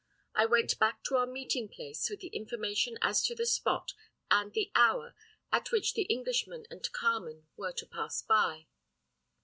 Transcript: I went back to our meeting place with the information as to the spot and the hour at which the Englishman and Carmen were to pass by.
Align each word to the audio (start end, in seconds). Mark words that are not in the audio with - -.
I 0.33 0.47
went 0.47 0.79
back 0.79 1.03
to 1.03 1.17
our 1.17 1.27
meeting 1.27 1.69
place 1.69 2.09
with 2.09 2.21
the 2.21 2.29
information 2.29 2.97
as 3.03 3.21
to 3.21 3.35
the 3.35 3.45
spot 3.45 3.93
and 4.31 4.51
the 4.51 4.71
hour 4.73 5.13
at 5.51 5.71
which 5.71 5.93
the 5.93 6.05
Englishman 6.09 6.65
and 6.71 6.91
Carmen 6.91 7.45
were 7.55 7.73
to 7.73 7.85
pass 7.85 8.23
by. 8.23 8.65